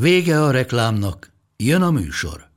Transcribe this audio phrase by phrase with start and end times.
[0.00, 2.48] Vége a reklámnak, jön a műsor.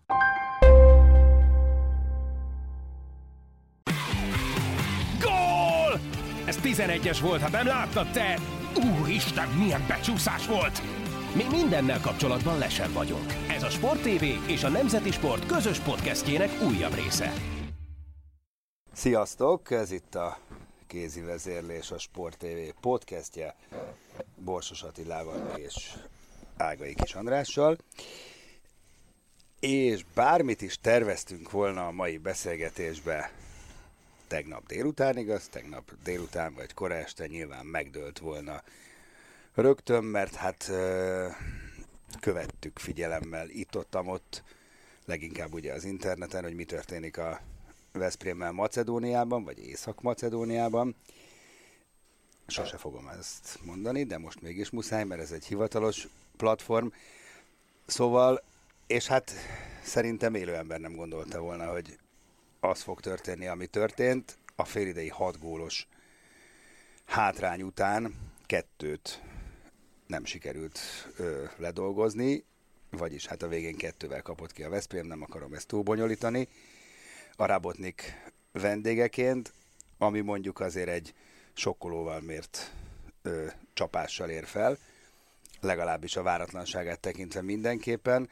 [5.19, 5.99] Gól!
[6.45, 8.39] Ez 11-es volt, ha nem láttad te!
[8.99, 10.81] Úristen, milyen becsúszás volt!
[11.35, 13.33] Mi mindennel kapcsolatban lesen vagyunk.
[13.47, 17.33] Ez a Sport TV és a Nemzeti Sport közös podcastjének újabb része.
[18.93, 19.71] Sziasztok!
[19.71, 20.37] Ez itt a
[20.87, 23.55] kézi vezérlés, a Sport TV podcastje
[24.35, 25.93] Borsos Attilával és
[26.59, 27.77] Ágai Kis Andrással.
[29.59, 33.31] És bármit is terveztünk volna a mai beszélgetésbe
[34.27, 35.47] tegnap délután, igaz?
[35.47, 38.63] Tegnap délután vagy kora este nyilván megdőlt volna
[39.53, 40.71] rögtön, mert hát
[42.19, 44.43] követtük figyelemmel itt-ott, ott
[45.05, 47.41] leginkább ugye az interneten, hogy mi történik a
[47.91, 50.95] Veszprémmel Macedóniában, vagy Észak-Macedóniában.
[52.47, 56.07] Sose fogom ezt mondani, de most mégis muszáj, mert ez egy hivatalos
[56.39, 56.87] platform.
[57.85, 58.43] Szóval,
[58.87, 59.31] és hát
[59.83, 61.97] szerintem élő ember nem gondolta volna, hogy
[62.59, 64.37] az fog történni, ami történt.
[64.55, 65.87] A félidei hat gólos
[67.05, 68.15] hátrány után
[68.45, 69.21] kettőt
[70.07, 70.79] nem sikerült
[71.17, 72.45] ö, ledolgozni,
[72.89, 76.47] vagyis hát a végén kettővel kapott ki a Veszprém, nem akarom ezt túlbonyolítani.
[77.35, 78.13] A Rabotnik
[78.51, 79.53] vendégeként,
[79.97, 81.13] ami mondjuk azért egy
[81.53, 82.73] sokkolóval mért
[83.21, 84.77] ö, csapással ér fel,
[85.63, 88.29] legalábbis a váratlanságát tekintve mindenképpen,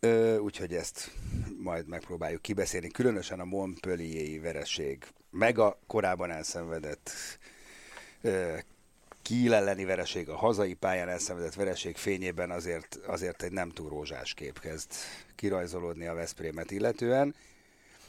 [0.00, 1.10] ö, úgyhogy ezt
[1.58, 7.10] majd megpróbáljuk kibeszélni, különösen a Montpellier vereség, meg a korábban elszenvedett
[8.20, 8.54] ö,
[9.26, 14.34] Kiel elleni vereség, a hazai pályán elszenvedett vereség fényében azért, azért egy nem túl rózsás
[14.34, 14.90] kép kezd
[15.34, 17.34] kirajzolódni a Veszprémet illetően.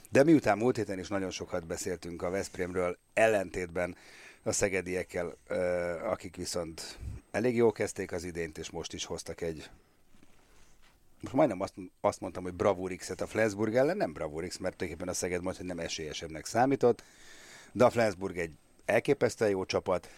[0.10, 3.96] De miután múlt héten is nagyon sokat beszéltünk a Veszprémről, ellentétben
[4.44, 5.38] a szegediekkel,
[6.04, 6.98] akik viszont
[7.32, 9.70] elég jól kezdték az idént, és most is hoztak egy
[11.22, 14.76] most majdnem azt, azt mondtam, hogy Bravúr X-et a Flensburg ellen, nem Bravúr X, mert
[14.76, 17.04] tulajdonképpen a Szeged mondta, hogy nem esélyesebbnek számított,
[17.72, 18.52] de a Flensburg egy
[18.86, 20.10] elképesztően jó csapat,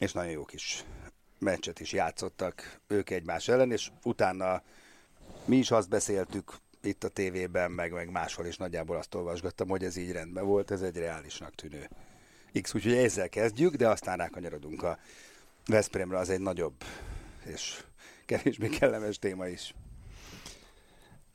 [0.00, 0.84] és nagyon jó kis
[1.38, 4.62] meccset is játszottak ők egymás ellen, és utána
[5.44, 6.52] mi is azt beszéltük
[6.82, 10.70] itt a tévében, meg, meg máshol is nagyjából azt olvasgattam, hogy ez így rendben volt,
[10.70, 11.88] ez egy reálisnak tűnő
[12.62, 14.98] X, úgyhogy ezzel kezdjük, de aztán rákanyarodunk a
[15.66, 16.74] Veszprémre, az egy nagyobb
[17.44, 17.84] és
[18.26, 19.74] kevésbé kellemes téma is.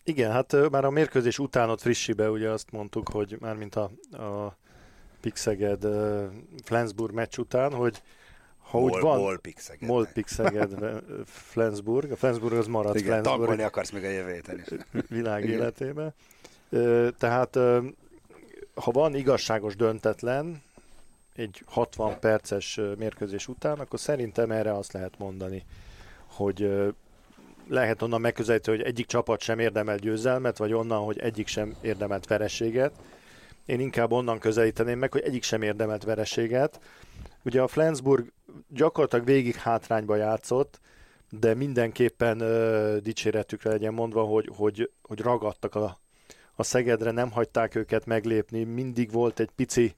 [0.04, 3.92] Igen, hát már a mérkőzés után ott frissibe ugye azt mondtuk, hogy már mint a,
[4.12, 4.58] a
[5.22, 6.26] Pixeged uh,
[6.64, 8.02] Flensburg meccs után, hogy
[8.58, 9.88] ha Mol, úgy van, Mol Pixeged.
[9.88, 10.74] Mol Pixeged
[11.26, 14.68] Flensburg, a Flensburg az marad Igen, Flensburg tankolni akarsz még a jövő héten is.
[15.18, 15.60] világ Igen.
[15.60, 16.14] életébe.
[16.70, 17.56] Ö, Tehát
[18.76, 20.62] ha van igazságos döntetlen
[21.38, 25.66] egy 60 perces mérkőzés után, akkor szerintem erre azt lehet mondani,
[26.26, 26.70] hogy
[27.70, 32.28] lehet onnan megközelíteni, hogy egyik csapat sem érdemel győzelmet, vagy onnan, hogy egyik sem érdemelt
[32.28, 32.94] vereséget.
[33.66, 36.80] Én inkább onnan közelíteném meg, hogy egyik sem érdemelt vereséget.
[37.44, 38.32] Ugye a Flensburg
[38.68, 40.80] gyakorlatilag végig hátrányba játszott,
[41.30, 46.00] de mindenképpen ö, dicséretükre legyen mondva, hogy, hogy, hogy ragadtak a,
[46.56, 49.96] a Szegedre, nem hagyták őket meglépni, mindig volt egy pici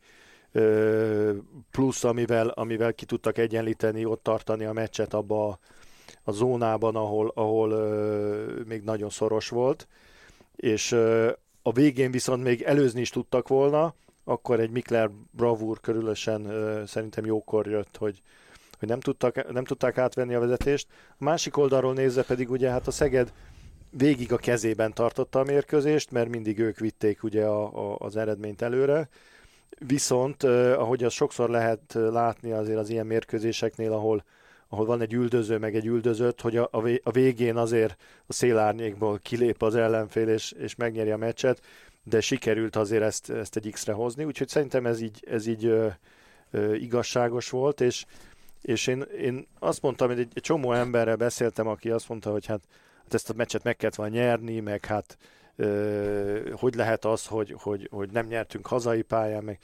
[1.72, 5.60] plusz, amivel, amivel ki tudtak egyenlíteni, ott tartani a meccset abba a,
[6.24, 7.70] a zónában, ahol, ahol
[8.66, 9.88] még nagyon szoros volt,
[10.56, 10.92] és
[11.62, 13.94] a végén viszont még előzni is tudtak volna,
[14.24, 16.52] akkor egy Mikler bravúr körülösen
[16.88, 18.22] szerintem jókor jött, hogy,
[18.80, 20.88] hogy nem, tudtak, nem tudták átvenni a vezetést.
[21.10, 23.34] A másik oldalról nézve pedig ugye hát a Szeged
[23.90, 28.62] végig a kezében tartotta a mérkőzést, mert mindig ők vitték ugye a, a, az eredményt
[28.62, 29.10] előre.
[29.78, 34.24] Viszont, ahogy az sokszor lehet eh, látni azért az ilyen mérkőzéseknél, ahol,
[34.68, 37.96] ahol van egy üldöző, meg egy üldözött, hogy a, a vé- a végén azért
[38.28, 41.62] a szélárnyékból kilép az ellenfél, és, és megnyeri a meccset,
[42.04, 45.88] de sikerült azért ezt, ezt egy X-re hozni, úgyhogy szerintem ez így, ez így ö,
[46.52, 48.06] ö, igazságos volt, és,
[48.62, 52.62] és én, én azt mondtam, hogy egy, csomó emberrel beszéltem, aki azt mondta, hogy hát,
[53.04, 55.18] hát ezt a meccset meg kellett volna nyerni, meg hát
[56.54, 59.60] hogy lehet az, hogy, hogy, hogy nem nyertünk hazai pályán, meg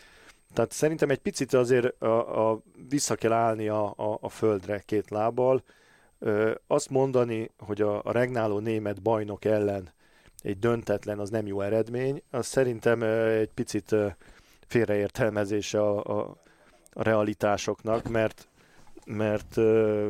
[0.55, 2.59] tehát szerintem egy picit azért a, a,
[2.89, 5.63] vissza kell állni a, a, a földre két lábbal.
[6.19, 9.93] Ö, azt mondani, hogy a, a regnáló német bajnok ellen
[10.41, 14.07] egy döntetlen az nem jó eredmény, az szerintem ö, egy picit ö,
[14.67, 16.37] félreértelmezése a, a,
[16.89, 18.47] a realitásoknak, mert,
[19.05, 20.09] mert ö,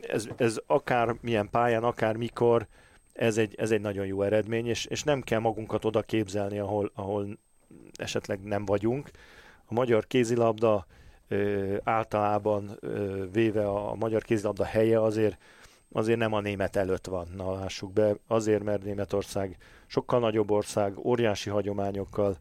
[0.00, 2.66] ez, ez akár milyen pályán, akár mikor,
[3.14, 6.90] ez egy, ez egy nagyon jó eredmény, és, és nem kell magunkat oda képzelni, ahol,
[6.94, 7.38] ahol
[7.96, 9.10] esetleg nem vagyunk.
[9.64, 10.86] A magyar kézilabda
[11.28, 15.38] ö, általában ö, véve a, a magyar kézilabda helye azért
[15.92, 19.56] azért nem a német előtt van, na lássuk be, azért, mert Németország
[19.86, 22.38] sokkal nagyobb ország, óriási hagyományokkal,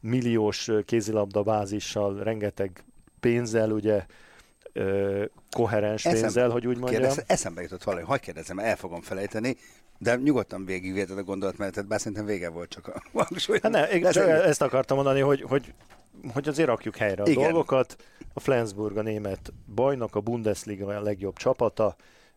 [0.00, 2.84] milliós kézilabda bázissal, rengeteg
[3.20, 4.06] pénzzel, ugye,
[4.72, 7.02] ö, koherens Eszem- pénzzel, hogy úgy mondjam.
[7.02, 9.56] Kérdez, eszembe jutott valami, hagyj kérdezem, el fogom felejteni,
[9.98, 13.58] de nyugodtan végigvéted a gondolatmenetet, bár szerintem vége volt csak a hangsúly.
[13.62, 15.74] Hát ne, csak ez- ezt akartam mondani, hogy, hogy,
[16.32, 17.42] hogy azért rakjuk helyre a Igen.
[17.42, 17.96] dolgokat.
[18.34, 21.96] A Flensburg a német bajnok, a Bundesliga a legjobb csapata,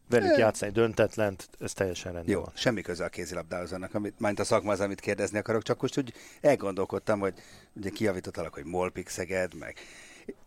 [0.10, 0.38] velük Eh.
[0.38, 2.52] játszani döntetlent, ez teljesen rendben Jó, van.
[2.56, 5.98] semmi köze a kézilabdához annak, amit, majd a szakma az, amit kérdezni akarok, csak most
[5.98, 7.34] úgy elgondolkodtam, hogy
[7.74, 9.78] ugye kiavítottalak, hogy Molpik Szeged, meg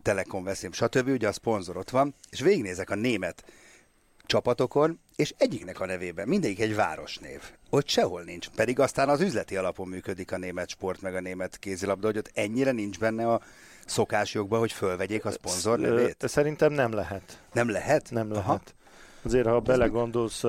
[0.01, 1.07] Telekom Veszém, stb.
[1.07, 3.43] Ugye a szponzor ott van, és végignézek a német
[4.25, 7.41] csapatokon, és egyiknek a nevében, mindegyik egy városnév.
[7.69, 8.49] Ott sehol nincs.
[8.49, 12.31] Pedig aztán az üzleti alapon működik a német sport, meg a német kézilabda, hogy ott
[12.33, 13.41] ennyire nincs benne a
[13.85, 16.15] szokásjogban, hogy fölvegyék a szponzor nevét.
[16.19, 17.39] Szerintem nem lehet.
[17.53, 18.11] Nem lehet?
[18.11, 18.45] Nem lehet.
[18.47, 18.61] Aha.
[19.23, 20.41] Azért, ha belegondolsz,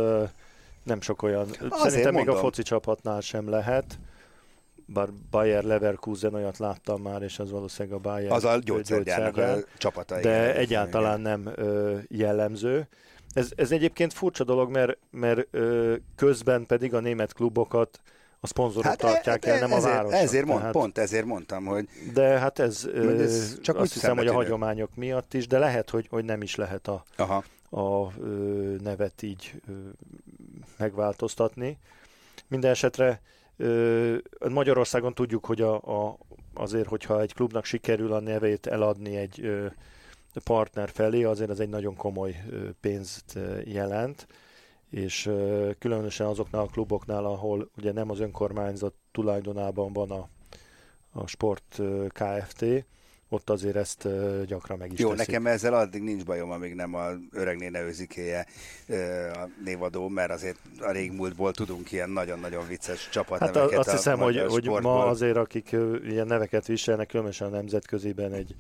[0.83, 1.47] nem sok olyan.
[1.71, 2.37] Szerintem még a mondom.
[2.37, 3.99] foci csapatnál sem lehet.
[4.87, 9.57] Bár Bayer Leverkusen olyat láttam már, és az valószínűleg a Bayer Az a gyógyszergyárnak a
[9.79, 10.21] csapata.
[10.21, 10.57] de igen.
[10.57, 11.51] egyáltalán nem
[12.09, 12.89] jellemző.
[13.35, 18.01] Ez, ez egyébként furcsa dolog, mert, mert ö, közben pedig a német klubokat
[18.41, 20.13] a szponzorok tartják el, nem a e- ezért.
[20.13, 22.89] Ezért mond, Tehát- pont ezért mondtam, hogy De hát ez,
[23.19, 26.43] ez csak úgy azt hiszem, hogy a hagyományok miatt is, de lehet, hogy, hogy nem
[26.43, 29.73] is lehet a, aha, a ö, nevet így ö,
[30.79, 31.79] megváltoztatni.
[32.49, 33.21] Minden esetre
[33.57, 34.17] ö,
[34.49, 36.19] Magyarországon tudjuk, hogy a, a,
[36.55, 39.67] azért, hogyha egy klubnak sikerül a nevét eladni egy ö,
[40.41, 42.37] partner felé, azért ez egy nagyon komoly
[42.81, 44.27] pénzt jelent,
[44.91, 45.31] és
[45.79, 50.29] különösen azoknál a kluboknál, ahol ugye nem az önkormányzat tulajdonában van a,
[51.13, 52.65] a sport Kft.,
[53.29, 54.09] ott azért ezt
[54.47, 55.27] gyakran meg is jó, teszik.
[55.27, 58.47] nekem ezzel addig nincs bajom, amíg nem a öreg néne őzikéje
[59.33, 63.93] a névadó, mert azért a régmúltból tudunk ilyen nagyon-nagyon vicces Hát csapatneveket a- azt a
[63.93, 68.55] hiszem, hogy, hogy ma azért, akik ilyen neveket viselnek, különösen a nemzetköziben egy,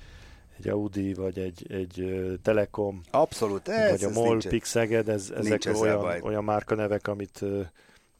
[0.58, 2.04] egy Audi, vagy egy, egy
[2.42, 6.20] Telekom, Abszolút, ez, vagy a ez MOL, nincs- Pix Szeged, ez, ezek ezzel olyan, baj.
[6.20, 7.40] olyan márkanevek, amit,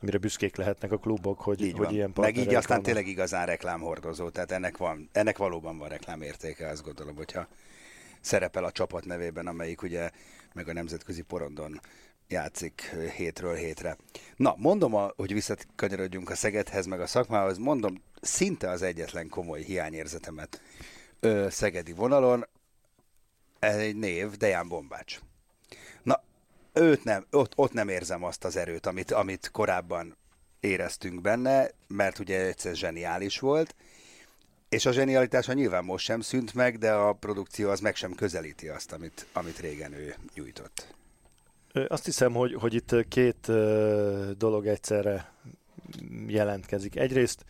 [0.00, 1.94] amire büszkék lehetnek a klubok, hogy, Így hogy van.
[1.94, 2.84] ilyen Meg így aztán vannak.
[2.84, 7.46] tényleg igazán reklámhordozó, tehát ennek, van, ennek valóban van reklámértéke, azt gondolom, hogyha
[8.20, 10.10] szerepel a csapat nevében, amelyik ugye
[10.54, 11.80] meg a nemzetközi porondon
[12.28, 13.96] játszik hétről hétre.
[14.36, 19.62] Na, mondom, a, hogy visszakanyarodjunk a Szegedhez, meg a szakmához, mondom, szinte az egyetlen komoly
[19.62, 20.60] hiányérzetemet
[21.24, 22.46] ö, szegedi vonalon,
[23.58, 25.18] ez egy név, Deján Bombács.
[26.02, 26.22] Na,
[26.72, 30.16] őt nem, ott, ott nem érzem azt az erőt, amit, amit korábban
[30.60, 33.74] éreztünk benne, mert ugye egyszer zseniális volt,
[34.68, 38.68] és a zsenialitása nyilván most sem szűnt meg, de a produkció az meg sem közelíti
[38.68, 40.94] azt, amit, amit régen ő nyújtott.
[41.88, 43.46] Azt hiszem, hogy, hogy itt két
[44.36, 45.32] dolog egyszerre
[46.26, 46.96] jelentkezik.
[46.96, 47.44] Egyrészt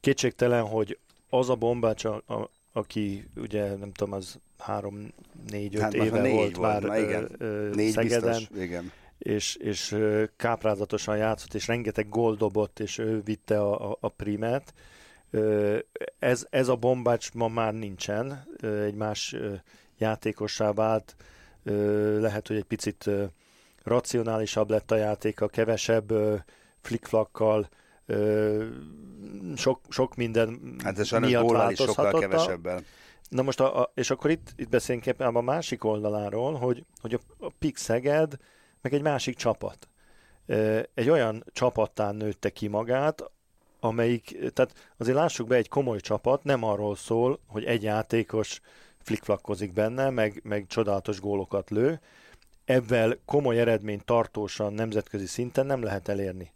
[0.00, 0.98] kétségtelen, hogy
[1.30, 2.04] az a bombács,
[2.76, 5.12] aki ugye nem tudom, az három,
[5.50, 7.28] négy, öt Hát éve négy volt, már na igen.
[7.38, 8.92] ö, Négy Szegeden, biztos, igen.
[9.18, 9.96] és, és
[10.36, 14.74] káprázatosan játszott, és rengeteg gól dobott, és ő vitte a, a, a primet.
[16.18, 19.36] Ez, ez a bombács ma már nincsen, egy más
[19.98, 21.16] játékossá vált,
[22.20, 23.10] lehet, hogy egy picit
[23.82, 26.36] racionálisabb lett a játéka, kevesebb ö,
[29.56, 32.82] sok, sok minden Hát ez miatt sokkal változhatott a- kevesebbel.
[33.28, 37.14] Na most, a, a, és akkor itt, itt beszélünk éppen a másik oldaláról, hogy, hogy
[37.14, 38.36] a, a Pix Szeged
[38.80, 39.88] meg egy másik csapat.
[40.94, 43.30] Egy olyan csapattán nőtte ki magát,
[43.80, 48.60] amelyik, tehát azért lássuk be, egy komoly csapat nem arról szól, hogy egy játékos
[48.98, 52.00] flikflakkozik benne, meg, meg csodálatos gólokat lő.
[52.64, 56.52] Ebben komoly eredményt tartósan nemzetközi szinten nem lehet elérni.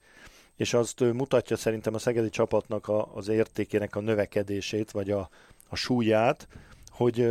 [0.59, 5.29] És azt mutatja szerintem a szegedi csapatnak a, az értékének a növekedését, vagy a,
[5.69, 6.49] a súlyát,
[6.91, 7.29] hogy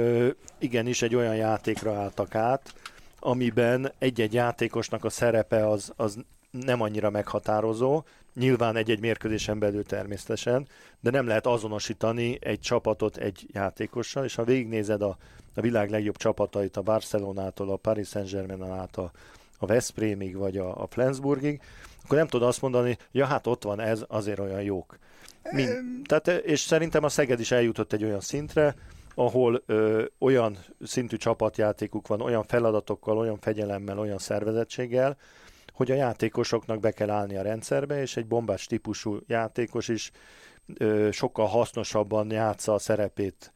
[0.60, 2.74] igenis egy olyan játékra álltak át,
[3.20, 6.18] amiben egy-egy játékosnak a szerepe az, az
[6.52, 8.04] nem annyira meghatározó,
[8.34, 10.68] nyilván egy-egy mérkőzésen belül természetesen,
[11.00, 15.18] de nem lehet azonosítani egy csapatot egy játékossal, és ha végignézed a,
[15.56, 19.12] a világ legjobb csapatait, a Barcelonától, a Paris Saint-Germain át, a,
[19.58, 21.62] a Veszprémig, vagy a, a Flensburgig,
[22.04, 24.98] akkor nem tudod azt mondani, ja hát ott van ez, azért olyan jók.
[25.52, 25.72] Mind,
[26.06, 28.76] tehát, és szerintem a Szeged is eljutott egy olyan szintre,
[29.16, 35.18] ahol ö, olyan szintű csapatjátékuk van, olyan feladatokkal, olyan fegyelemmel, olyan szervezettséggel,
[35.74, 40.12] hogy a játékosoknak be kell állni a rendszerbe, és egy bombás típusú játékos is
[40.78, 43.54] ö, sokkal hasznosabban játsza a szerepét,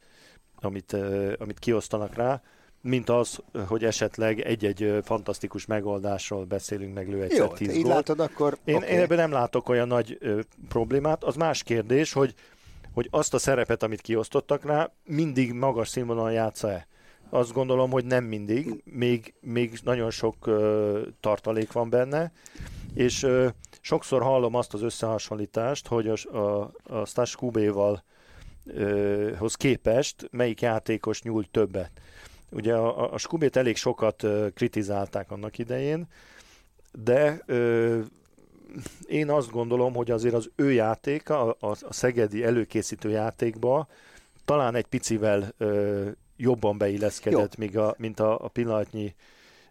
[0.60, 2.42] amit, ö, amit kiosztanak rá,
[2.82, 7.94] mint az, hogy esetleg egy-egy fantasztikus megoldásról beszélünk, meg lő egyszer Jó, tíz így gólt.
[7.94, 8.92] látod, akkor Én, oké.
[8.92, 11.24] én ebben nem látok olyan nagy ö, problémát.
[11.24, 12.34] Az más kérdés, hogy,
[12.92, 16.86] hogy azt a szerepet, amit kiosztottak rá, mindig magas színvonalon játsza-e.
[17.30, 22.32] Azt gondolom, hogy nem mindig, még, még nagyon sok ö, tartalék van benne,
[22.94, 23.48] és ö,
[23.80, 28.04] sokszor hallom azt az összehasonlítást, hogy a, a, a Stas Kubéval
[28.66, 31.90] ö, hoz képest melyik játékos nyúlt többet.
[32.52, 36.06] Ugye a, a, Skubét elég sokat kritizálták annak idején,
[36.92, 38.00] de ö,
[39.06, 43.88] én azt gondolom, hogy azért az ő játéka, a, a szegedi előkészítő játékba
[44.44, 49.14] talán egy picivel ö, jobban beilleszkedett, míg a, mint a, a pillanatnyi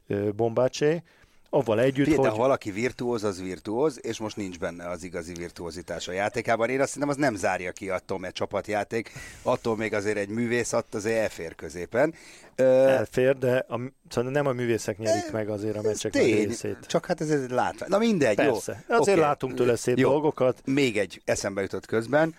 [0.08, 1.04] ö, bombácsé.
[1.54, 2.30] Avval együtt, Figyelj, hogy...
[2.30, 6.70] ha valaki virtuóz, az virtuóz, és most nincs benne az igazi virtuózitás a játékában.
[6.70, 9.12] Én azt hiszem, az nem zárja ki attól, mert csapatjáték,
[9.44, 12.14] attól még azért egy művész att azért elfér középen.
[12.56, 13.80] Ö, elfér, de a,
[14.10, 16.78] szóval nem a művészek nyerik meg azért a meccsek tény, részét.
[16.88, 17.90] csak hát ez egy látvány.
[17.90, 18.84] Na mindegy, Persze.
[18.90, 18.96] jó.
[18.98, 19.28] Azért Oké.
[19.28, 20.10] látunk tőle szép Jó.
[20.10, 20.62] dolgokat.
[20.66, 22.36] Még egy eszembe jutott közben.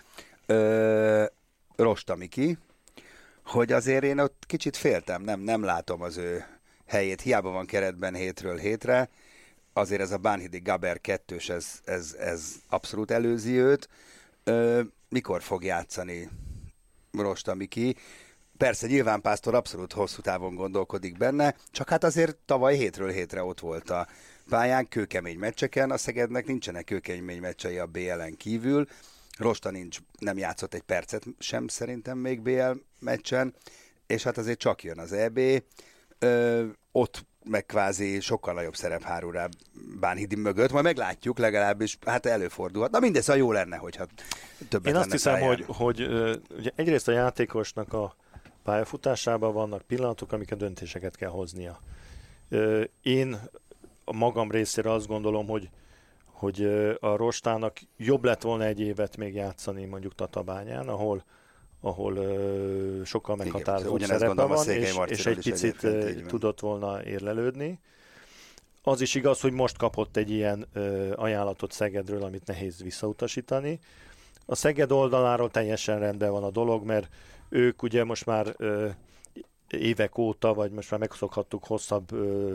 [0.46, 1.24] Ö,
[1.76, 2.58] Rosta Miki,
[3.44, 6.44] hogy azért én ott kicsit féltem, nem, nem látom az ő
[6.86, 7.20] helyét.
[7.20, 9.08] Hiába van keretben hétről hétre,
[9.72, 13.88] azért ez a Bánhidi Gaber kettős, ez, ez, ez abszolút előzi őt.
[14.44, 16.28] Ö, mikor fog játszani
[17.12, 17.96] Rosta Miki?
[18.56, 23.60] Persze, nyilván Pásztor abszolút hosszú távon gondolkodik benne, csak hát azért tavaly hétről hétre ott
[23.60, 24.06] volt a
[24.48, 28.86] pályán, kőkemény meccseken, a Szegednek nincsenek kőkemény meccsei a BL-en kívül,
[29.38, 33.54] Rosta nincs, nem játszott egy percet sem szerintem még BL meccsen,
[34.06, 35.40] és hát azért csak jön az EB,
[36.22, 39.48] ö, ott meg kvázi sokkal nagyobb szerep hárul rá
[40.00, 42.90] Bánhidi mögött, majd meglátjuk legalábbis, hát előfordulhat.
[42.90, 44.06] Na mindez, szóval jó lenne, hogyha
[44.68, 45.48] többet Én azt hiszem, pályán.
[45.48, 46.00] hogy, hogy
[46.58, 48.16] ugye egyrészt a játékosnak a
[48.62, 51.80] pályafutásában vannak pillanatok, amiket döntéseket kell hoznia.
[53.02, 53.40] Én
[54.04, 55.70] a magam részére azt gondolom, hogy
[56.42, 56.64] hogy
[57.00, 61.24] a Rostának jobb lett volna egy évet még játszani mondjuk Tatabányán, ahol
[61.84, 67.78] ahol ö, sokkal meghatározó szerepe van, és, és egy picit egyébként, tudott volna érlelődni.
[68.82, 73.78] Az is igaz, hogy most kapott egy ilyen ö, ajánlatot Szegedről, amit nehéz visszautasítani.
[74.46, 77.08] A Szeged oldaláról teljesen rendben van a dolog, mert
[77.48, 78.88] ők ugye most már ö,
[79.68, 82.52] évek óta, vagy most már megszokhattuk hosszabb ö,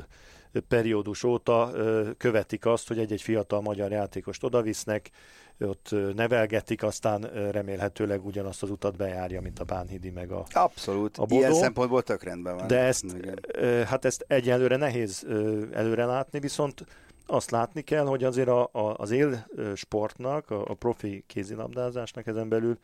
[0.68, 5.10] periódus óta ö, követik azt, hogy egy-egy fiatal magyar játékost odavisznek,
[5.60, 7.22] ott nevelgetik, aztán
[7.52, 10.46] remélhetőleg ugyanazt az utat bejárja, mint a Bánhidi meg a...
[10.52, 11.18] Abszolút.
[11.18, 11.62] a Ilyen Bodó.
[11.62, 12.68] szempontból tök rendben van.
[12.68, 13.86] De ezt, Igen.
[13.86, 15.26] hát ezt egyelőre nehéz
[15.72, 16.86] előre látni, viszont
[17.26, 22.50] azt látni kell, hogy azért a, a, az él sportnak, a, a profi kézilabdázásnak ezen
[22.50, 22.78] belül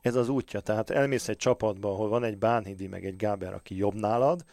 [0.00, 0.60] ez az útja.
[0.60, 4.44] Tehát elmész egy csapatba, ahol van egy Bánhidi, meg egy Gáber, aki jobb nálad,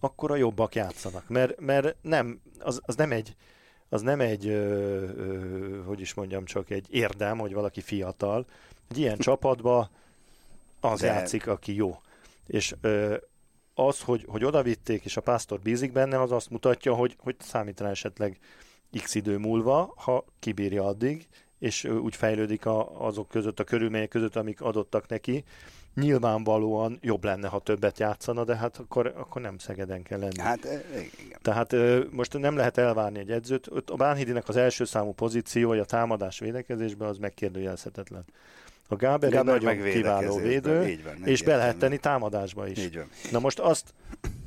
[0.00, 1.28] akkor a jobbak játszanak.
[1.28, 3.36] Mert, mert nem, az, az nem egy,
[3.92, 8.46] az nem egy, ö, ö, hogy is mondjam, csak egy érdem, hogy valaki fiatal.
[8.90, 9.90] Egy ilyen csapatba
[10.80, 12.00] az De- játszik, aki jó.
[12.46, 13.16] És ö,
[13.74, 17.80] az, hogy, hogy odavitték, és a pásztor bízik benne, az azt mutatja, hogy, hogy számít
[17.80, 18.38] rá esetleg
[19.02, 21.28] x idő múlva, ha kibírja addig,
[21.58, 25.44] és úgy fejlődik a, azok között, a körülmények között, amik adottak neki.
[25.94, 30.40] Nyilvánvalóan jobb lenne, ha többet játszana, de hát akkor, akkor nem Szegeden kell lenni.
[30.40, 30.64] Hát
[31.18, 31.38] igen.
[31.42, 31.74] Tehát
[32.10, 33.70] most nem lehet elvárni egy edzőt.
[33.86, 38.24] A Bánhidinek az első számú pozíciója a támadás védekezésben az megkérdőjelezhetetlen.
[38.88, 42.78] A Gáber, Gáber nagyon kiváló védő, így van, és be lehet tenni támadásba is.
[42.78, 43.08] Így van.
[43.30, 43.94] Na most azt,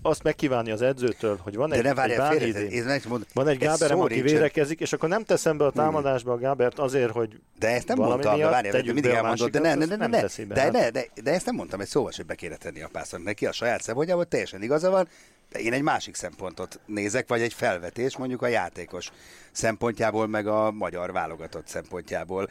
[0.03, 3.47] azt megkívánni az edzőtől, hogy van De egy, ne egy várjál Bánhidi, ez megmondom, van
[3.47, 7.39] egy Gáberem, aki védekezik, és akkor nem teszem be a támadásba a Gábert azért, hogy
[7.59, 9.85] De ezt nem valami mondtam, de miatt várjál, de tegyük mindig elmondod, de ne, ne,
[9.85, 10.71] ne, ne, teszi be, de, hát.
[10.71, 13.27] ne, de, de, ezt nem mondtam, egy szóval sem be kéne tenni a pásztornak.
[13.27, 15.07] Neki a saját szempontjából teljesen igaza van,
[15.51, 19.11] de én egy másik szempontot nézek, vagy egy felvetés, mondjuk a játékos
[19.51, 22.49] szempontjából, meg a magyar válogatott szempontjából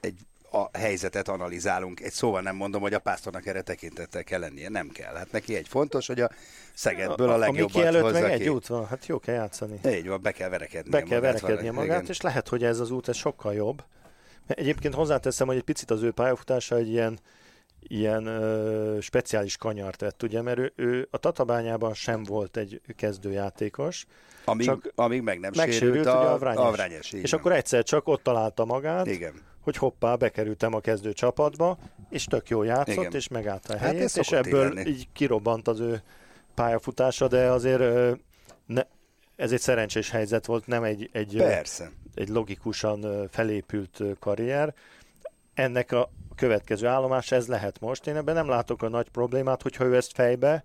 [0.00, 0.18] egy
[0.54, 2.00] a helyzetet analizálunk.
[2.00, 4.68] Egy szóval nem mondom, hogy a pásztornak erre tekintettel kell lennie.
[4.68, 5.14] Nem kell.
[5.14, 6.30] Hát neki egy fontos, hogy a
[6.74, 8.42] Szegedből a, a, a legjobbat Miki előtt hozza meg ki.
[8.42, 9.80] egy út van, hát jó kell játszani.
[9.88, 12.10] Így van, be kell verekednie Be kell magát verekednie magát, igen.
[12.10, 13.84] és lehet, hogy ez az út ez sokkal jobb.
[14.46, 17.18] Egyébként hozzáteszem, hogy egy picit az ő pályafutása egy ilyen,
[17.80, 24.06] ilyen ö, speciális kanyart vett, ugye, mert ő, ő a Tatabányában sem volt egy kezdőjátékos.
[24.44, 26.60] Amíg, csak amíg meg nem megsérült sérült ugye a, a Vrányes.
[26.64, 27.12] a Vrányes.
[27.12, 27.40] És van.
[27.40, 29.34] akkor egyszer csak ott találta magát, Igen.
[29.64, 31.78] Hogy hoppá, bekerültem a kezdő csapatba,
[32.10, 33.12] és tök jól játszott, Igen.
[33.12, 34.90] és megállta a Hát helyét, és szokott ebből ilyenni.
[34.90, 36.02] így kirobbant az ő
[36.54, 38.16] pályafutása, de azért
[38.66, 38.82] ne,
[39.36, 41.90] ez egy szerencsés helyzet volt, nem egy, egy, Persze.
[42.14, 44.74] egy logikusan felépült karrier.
[45.54, 48.06] Ennek a következő állomás ez lehet most.
[48.06, 50.64] Én ebben nem látok a nagy problémát, hogyha ő ezt fejbe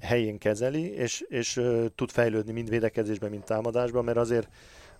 [0.00, 1.60] helyén kezeli, és, és
[1.94, 4.48] tud fejlődni mind védekezésben, mind támadásban, mert azért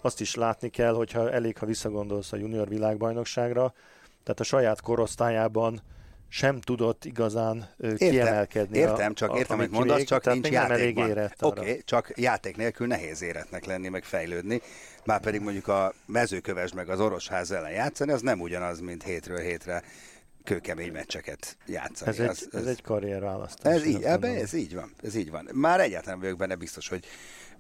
[0.05, 3.75] azt is látni kell, hogyha elég, ha visszagondolsz a junior világbajnokságra,
[4.23, 5.83] tehát a saját korosztályában
[6.29, 8.79] sem tudott igazán ö, kiemelkedni.
[8.79, 11.11] Értem, a, csak a, értem, amit mondasz, csak nincs játékban.
[11.11, 14.61] Oké, okay, csak játék nélkül nehéz éretnek lenni, meg fejlődni.
[15.05, 19.39] Már pedig mondjuk a mezőköves meg az orosház ellen játszani, az nem ugyanaz, mint hétről
[19.39, 19.83] hétre
[20.45, 22.11] kőkemény meccseket játszani.
[22.11, 23.75] Ez egy, az, ez egy karrierválasztás.
[23.75, 25.49] ez így, ebbe, ez így van, ez így van.
[25.53, 27.05] Már egyáltalán vagyok benne biztos, hogy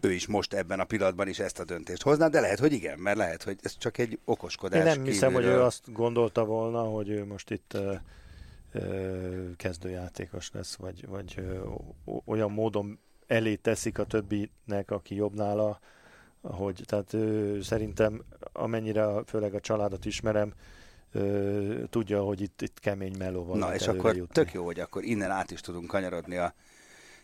[0.05, 2.99] ő is most ebben a pillanatban is ezt a döntést hozná, de lehet, hogy igen,
[2.99, 4.79] mert lehet, hogy ez csak egy okoskodás.
[4.79, 5.67] Én nem hiszem, hogy ő kívülről.
[5.67, 7.95] azt gondolta volna, hogy ő most itt ö,
[8.73, 11.45] ö, kezdőjátékos lesz, vagy, vagy
[12.05, 15.81] o- olyan módon elé teszik a többinek, aki jobb nála,
[16.41, 20.53] hogy tehát ő, szerintem amennyire főleg a családot ismerem,
[21.91, 24.33] tudja, hogy itt, itt kemény melóval Na, lehet és akkor jutni.
[24.35, 26.55] tök jó, hogy akkor innen át is tudunk kanyarodni a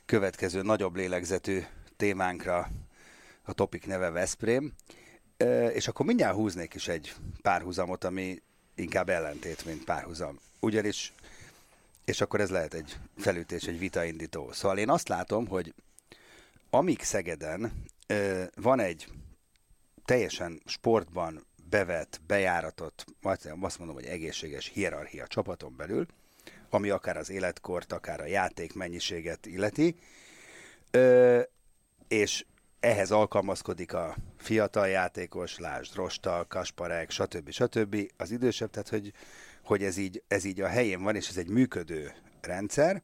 [0.07, 1.61] következő nagyobb lélegzetű
[1.99, 2.69] témánkra,
[3.43, 4.73] a topik neve Veszprém.
[5.73, 8.43] És akkor mindjárt húznék is egy párhuzamot, ami
[8.75, 10.39] inkább ellentét, mint párhuzam.
[10.61, 11.13] Ugyanis,
[12.05, 14.53] és akkor ez lehet egy felütés, egy vitaindító.
[14.53, 15.75] Szóval én azt látom, hogy
[16.71, 17.85] amíg Szegeden
[18.55, 19.09] van egy
[20.05, 26.07] teljesen sportban bevett, bejáratott, majd azt mondom, hogy egészséges hierarchia csapaton belül,
[26.71, 29.97] ami akár az életkort, akár a játék mennyiséget illeti,
[32.09, 32.45] és
[32.81, 37.51] ehhez alkalmazkodik a fiatal játékos, lásd Rosta, Kasparek, stb.
[37.51, 37.97] stb.
[38.17, 39.13] az idősebb, tehát hogy,
[39.65, 43.03] hogy ez, így, ez így a helyén van, és ez egy működő rendszer,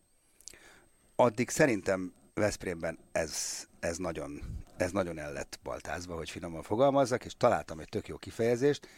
[1.16, 4.42] addig szerintem Veszprémben ez, ez, nagyon,
[4.76, 8.88] ez nagyon el lett baltázva, hogy finoman fogalmazzak, és találtam egy tök jó kifejezést,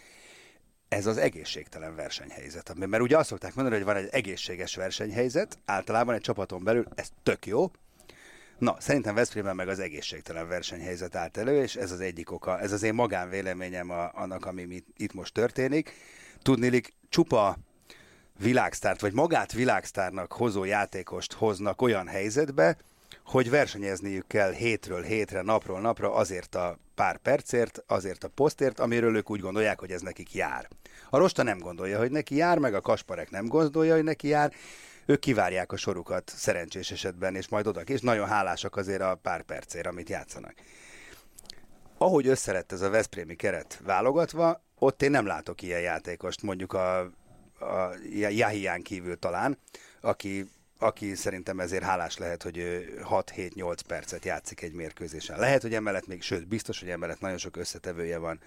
[0.88, 2.74] ez az egészségtelen versenyhelyzet.
[2.74, 7.08] Mert ugye azt szokták mondani, hogy van egy egészséges versenyhelyzet, általában egy csapaton belül ez
[7.22, 7.70] tök jó.
[8.58, 12.72] Na, szerintem Veszprémben meg az egészségtelen versenyhelyzet állt elő, és ez az egyik oka, ez
[12.72, 15.92] az én magánvéleményem a, annak, ami itt most történik.
[16.42, 17.58] Tudnélik, csupa
[18.38, 22.76] világsztárt, vagy magát világsztárnak hozó játékost hoznak olyan helyzetbe,
[23.24, 29.16] hogy versenyezniük kell hétről hétre, napról napra azért a pár percért, azért a posztért, amiről
[29.16, 30.68] ők úgy gondolják, hogy ez nekik jár.
[31.10, 34.52] A Rosta nem gondolja, hogy neki jár, meg a Kasparek nem gondolja, hogy neki jár,
[35.06, 39.42] ők kivárják a sorukat szerencsés esetben, és majd oda és nagyon hálásak azért a pár
[39.42, 40.54] percért, amit játszanak.
[41.98, 46.98] Ahogy összelett ez a Veszprémi keret válogatva, ott én nem látok ilyen játékost, mondjuk a,
[47.00, 49.58] a Jahián kívül talán,
[50.00, 55.38] aki, aki szerintem ezért hálás lehet, hogy ő 6-7-8 percet játszik egy mérkőzésen.
[55.38, 58.40] Lehet, hogy emellett még, sőt, biztos, hogy emellett nagyon sok összetevője van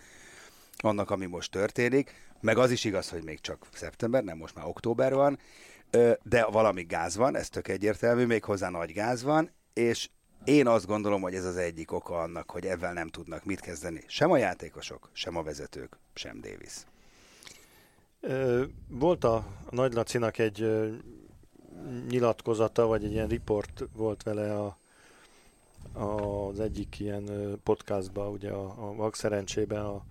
[0.78, 4.66] annak, ami most történik, meg az is igaz, hogy még csak szeptember, nem most már
[4.66, 5.40] október van,
[6.24, 10.10] de valami gáz van, ez tök egyértelmű, még hozzá nagy gáz van, és
[10.44, 14.04] én azt gondolom, hogy ez az egyik oka annak, hogy ebben nem tudnak mit kezdeni.
[14.08, 16.74] Sem a játékosok, sem a vezetők, sem Davis.
[18.88, 20.90] Volt a, Nagy Lacinak egy
[22.10, 24.78] nyilatkozata, vagy egy ilyen riport volt vele a,
[25.94, 30.06] az egyik ilyen ö, podcastba, ugye a, a Vak Szerencsében, a,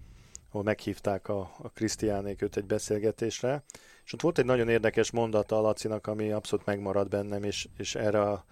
[0.51, 3.63] ahol meghívták a, a Krisztiánék őt egy beszélgetésre,
[4.09, 7.95] és ott volt egy nagyon érdekes mondata a Lacinak, ami abszolút megmaradt bennem, és, és
[7.95, 8.45] erre a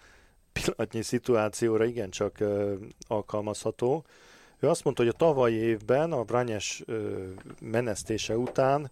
[0.53, 2.75] pillanatnyi szituációra igencsak ö,
[3.07, 4.05] alkalmazható.
[4.59, 7.25] Ő azt mondta, hogy a tavalyi évben a Branyes ö,
[7.61, 8.91] menesztése után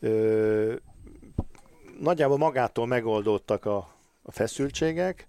[0.00, 0.74] ö,
[2.00, 3.76] nagyjából magától megoldódtak a,
[4.22, 5.26] a feszültségek,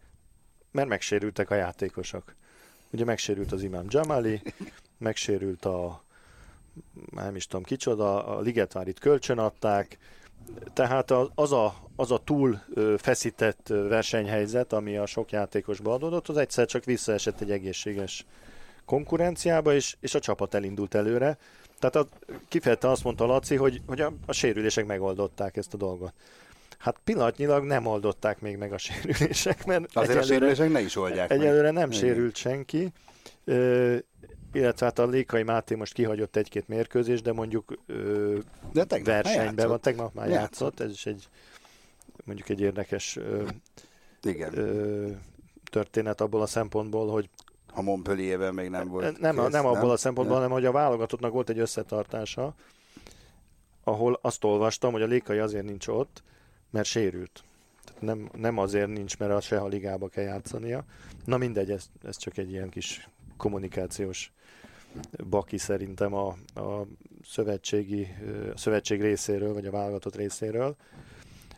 [0.72, 2.36] mert megsérültek a játékosok.
[2.92, 4.42] Ugye megsérült az Imám Jamali,
[4.98, 6.04] megsérült a
[7.12, 9.98] nem is tudom kicsoda, a Ligetvárit kölcsön adták,
[10.74, 12.62] tehát az, a, az a túl
[12.98, 18.26] feszített versenyhelyzet, ami a sok játékosba adódott, az egyszer csak visszaesett egy egészséges
[18.86, 21.38] konkurenciába, és, és a csapat elindult előre.
[21.80, 22.08] Tehát a,
[22.48, 26.14] kifejezetten azt mondta Laci, hogy, hogy a, a sérülések megoldották ezt a dolgot.
[26.78, 30.96] Hát pillanatnyilag nem oldották még meg a sérülések, mert Azért a egyelőre- sérülések ne is
[30.96, 31.40] oldják meg.
[31.40, 32.00] Egyelőre nem Igen.
[32.00, 32.92] sérült senki,
[34.54, 38.38] illetve hát a Lékai Máté most kihagyott egy-két mérkőzést, de mondjuk ö,
[38.74, 40.42] De tegnap versenyben van, tegnap már Játszott.
[40.42, 41.28] játszott, ez is egy
[42.26, 43.44] mondjuk egy érdekes ö,
[44.24, 44.58] Igen.
[44.58, 45.10] ö,
[45.72, 47.30] történet abból a szempontból, hogy
[47.68, 51.32] Ha Montpellierben még nem volt nem, kész, nem abból a szempontból, hanem hogy a válogatottnak
[51.32, 52.56] volt egy összetartása,
[53.84, 56.24] ahol azt olvastam, hogy a Lékai azért nincs ott,
[56.70, 57.44] mert sérült.
[57.86, 60.84] Tehát nem, nem azért nincs, mert a se a ligába kell játszania.
[61.26, 64.32] Na mindegy, ez, ez csak egy ilyen kis kommunikációs
[65.30, 66.86] baki szerintem a, a
[67.24, 68.08] szövetségi,
[68.54, 70.76] a szövetség részéről, vagy a válogatott részéről.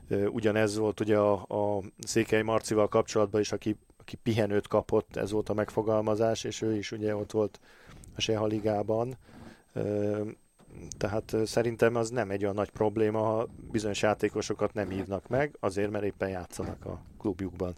[0.09, 1.33] Ugyanez volt ugye a,
[1.77, 6.75] a Székely Marcival kapcsolatban is, aki, aki pihenőt kapott, ez volt a megfogalmazás, és ő
[6.75, 7.59] is ugye ott volt
[8.15, 9.17] a Seha Ligában.
[10.97, 15.91] Tehát szerintem az nem egy olyan nagy probléma, ha bizonyos játékosokat nem hívnak meg, azért,
[15.91, 17.75] mert éppen játszanak a klubjukban.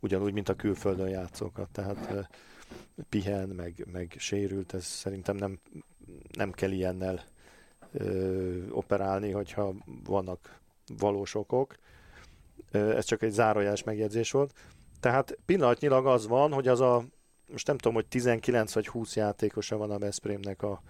[0.00, 1.68] Ugyanúgy, mint a külföldön játszókat.
[1.68, 2.28] Tehát
[3.08, 5.58] pihen, meg, meg sérült, ez szerintem nem,
[6.32, 7.24] nem kell ilyennel
[7.92, 10.60] ö, operálni, hogyha vannak
[10.98, 11.74] valós okok.
[12.70, 14.52] Ö, ez csak egy zárójás megjegyzés volt.
[15.00, 17.04] Tehát pillanatnyilag az van, hogy az a,
[17.52, 20.82] most nem tudom, hogy 19 vagy 20 játékosa van a Veszprémnek a,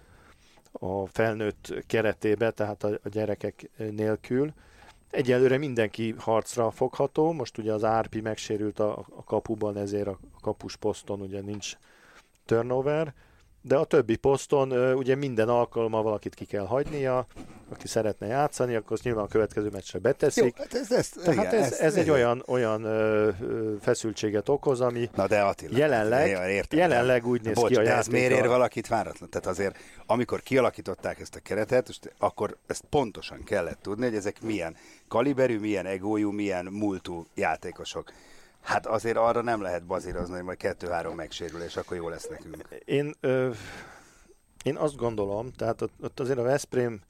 [0.71, 4.53] a felnőtt keretébe, tehát a, a gyerekek nélkül.
[5.09, 10.75] Egyelőre mindenki harcra fogható, most ugye az Árpi megsérült a, a kapuban, ezért a kapus
[10.75, 11.77] poszton ugye nincs
[12.45, 13.13] turnover,
[13.61, 17.27] de a többi poszton ugye minden alkalommal valakit ki kell hagynia,
[17.69, 20.43] aki szeretne játszani, akkor azt nyilván a következő meccsre beteszik.
[20.43, 22.13] Jó, hát ez, ez, Tehát igen, ez, ez egy igen.
[22.15, 23.29] olyan, olyan ö,
[23.81, 27.83] feszültséget okoz, ami Na de Attila, jelenleg, hát, értem, jelenleg úgy néz Bocs, ki a
[27.83, 29.29] de ez miért ér valakit váratlan?
[29.29, 34.75] Tehát azért, amikor kialakították ezt a keretet, akkor ezt pontosan kellett tudni, hogy ezek milyen
[35.07, 38.11] kaliberű, milyen egójú, milyen múltú játékosok.
[38.69, 42.67] Hát azért arra nem lehet bazírozni, hogy majd kettő-három megsérül, és akkor jó lesz nekünk.
[42.85, 43.51] Én, ö,
[44.63, 47.01] én azt gondolom, tehát ott, ott azért a Veszprém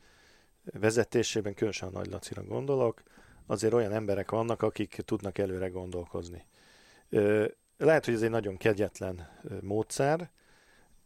[0.63, 3.03] vezetésében, különösen a Nagy Lacira gondolok,
[3.47, 6.45] azért olyan emberek vannak, akik tudnak előre gondolkozni.
[7.09, 7.45] Ö,
[7.77, 9.29] lehet, hogy ez egy nagyon kegyetlen
[9.61, 10.29] módszer,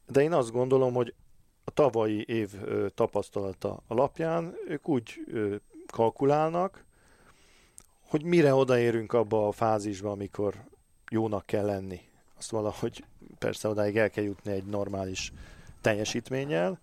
[0.08, 1.14] de én azt gondolom, hogy
[1.64, 2.50] a tavalyi év
[2.96, 5.20] tapasztalata alapján ők úgy
[5.92, 6.86] kalkulálnak,
[8.14, 10.54] hogy mire odaérünk abba a fázisba, amikor
[11.10, 12.00] jónak kell lenni.
[12.38, 13.04] Azt valahogy
[13.40, 15.32] persze odáig el kell jutni egy normális
[15.82, 16.80] teljesítménnyel.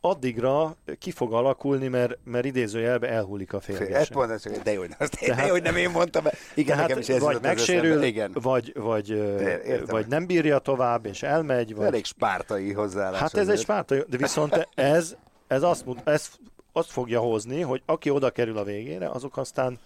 [0.00, 3.98] Addigra ki fog alakulni, mert, mert idézőjelbe elhullik a Fél, férgese.
[4.00, 6.24] egy pont, ez csak- de jó, hogy azt, de Tehát- jó, hogy nem én mondtam.
[6.54, 8.02] Igen, nekem is ez vagy az megsérül.
[8.02, 11.86] Igen, vagy, vagy, De vagy nem bírja tovább, és elmegy, vagy...
[11.86, 13.20] elég spártai hozzáállás.
[13.20, 13.60] Hát ez egy azért.
[13.60, 16.30] spárta, de viszont ez, ez, azt, mut- ez
[16.72, 19.78] azt fogja hozni, hogy aki oda kerül a végére, azok aztán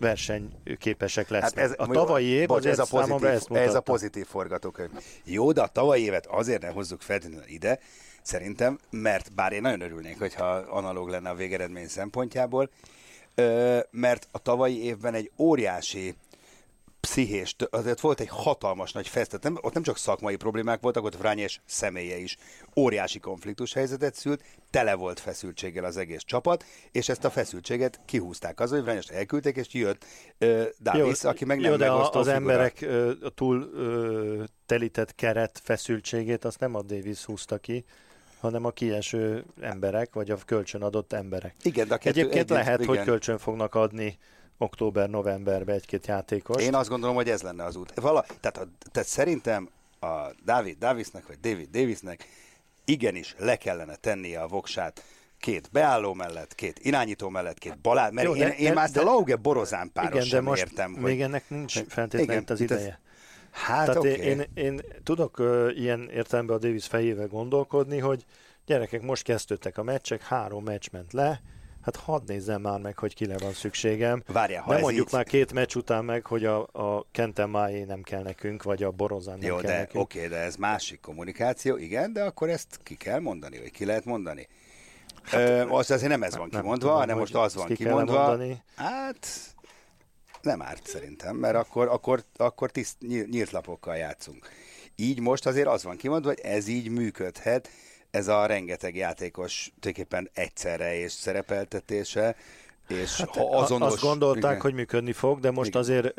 [0.00, 1.54] versenyképesek lesznek.
[1.54, 3.68] Hát ez, a tavalyi év bocs, ez a pozitív, ezt mutatta.
[3.68, 4.90] ez a pozitív forgatókönyv.
[5.24, 7.78] Jó, de a tavalyi évet azért nem hozzuk feltétlenül ide,
[8.22, 12.70] szerintem, mert bár én nagyon örülnék, hogyha analóg lenne a végeredmény szempontjából,
[13.90, 16.14] mert a tavalyi évben egy óriási
[17.00, 21.16] pszichés, azért volt egy hatalmas nagy fesztet, nem, ott nem csak szakmai problémák voltak, ott
[21.16, 22.36] Vrányes személye is
[22.76, 28.60] óriási konfliktus helyzetet szült, tele volt feszültséggel az egész csapat, és ezt a feszültséget kihúzták
[28.60, 30.04] az, hogy Vrányest elküldték, és jött
[30.40, 32.32] uh, Davis, aki meg nem jó, de a, az figura.
[32.32, 32.86] emberek
[33.22, 37.84] a túl ö, telített keret feszültségét, azt nem a Davis húzta ki,
[38.40, 41.54] hanem a kieső emberek, vagy a kölcsönadott emberek.
[41.62, 42.96] Igen, de a kettő Egyébként együtt- lehet, igen.
[42.96, 44.18] hogy kölcsön fognak adni
[44.60, 46.62] október-novemberbe egy-két játékos.
[46.62, 47.92] Én azt gondolom, hogy ez lenne az út.
[47.94, 49.68] Vala, tehát, a, tehát szerintem
[50.00, 52.28] a David Davisnek, vagy David Davisnek
[52.84, 55.04] igenis le kellene tennie a voksát
[55.38, 58.84] két beálló mellett, két irányító mellett, két balá, mert Jó, én, de- én de- már
[58.84, 60.90] ezt a de- Lauge Borozán páros Igen, de sem most értem.
[60.90, 61.20] még hogy...
[61.20, 63.00] ennek nincs feltétlenül Igen, az ez- ideje.
[63.50, 64.12] Hát Tehát okay.
[64.12, 68.24] én, én tudok uh, ilyen értelemben a Davis fejével gondolkodni, hogy
[68.66, 71.40] gyerekek, most kezdődtek a meccsek, három meccs ment le,
[71.82, 74.22] hát hadd nézzem már meg, hogy kire van szükségem.
[74.26, 75.12] Várjál, ha Nem mondjuk így...
[75.12, 78.90] már két meccs után meg, hogy a, a Kenten Májé nem kell nekünk, vagy a
[78.90, 80.04] Borozán nem Jó, kell de nekünk.
[80.04, 84.04] oké, de ez másik kommunikáció, igen, de akkor ezt ki kell mondani, vagy ki lehet
[84.04, 84.48] mondani.
[85.22, 87.74] Hát, Ö, most azért nem ez van nem kimondva, tudom, hanem most az van ki
[87.74, 88.38] kimondva.
[88.76, 89.26] Hát
[90.42, 92.96] nem árt szerintem, mert akkor, akkor, akkor tiszt,
[93.30, 94.48] nyílt lapokkal játszunk.
[94.96, 97.68] Így most azért az van kimondva, hogy ez így működhet,
[98.10, 102.36] ez a rengeteg játékos tulajdonképpen egyszerre és szerepeltetése,
[102.88, 103.92] és hát, ha azonos...
[103.92, 104.60] Azt gondolták, igen.
[104.60, 105.80] hogy működni fog, de most Igen.
[105.80, 106.14] azért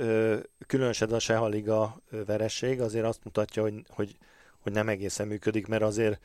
[0.68, 4.18] különösen a Seha Liga ö, vereség azért azt mutatja, hogy, hogy,
[4.60, 6.20] hogy nem egészen működik, mert azért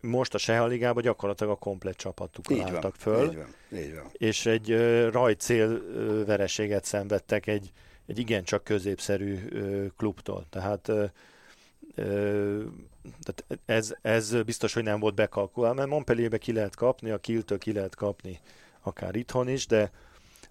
[0.00, 2.06] most a Seha Ligában gyakorlatilag a komplet
[2.48, 3.30] így van, álltak föl.
[3.30, 4.10] Így van, így van.
[4.12, 4.70] és egy
[5.10, 5.82] rajcél
[6.24, 7.72] vereséget szenvedtek egy,
[8.06, 9.38] egy igencsak középszerű
[9.96, 10.46] klubtól.
[10.50, 10.92] Tehát,
[11.94, 17.58] tehát ez, ez biztos, hogy nem volt bekalkulálva, mert Montpellierbe ki lehet kapni, a Kiltől
[17.58, 18.40] ki lehet kapni
[18.82, 19.90] akár itthon is, de,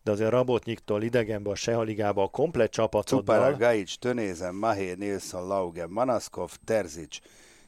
[0.04, 5.90] de azért Rabotnyiktól idegenbe a Seha ligába a komplet csapatoddal, Gajic, Tönézen, Mahé, Nilsson, Laugen,
[5.90, 7.18] Manaszkov, Terzic,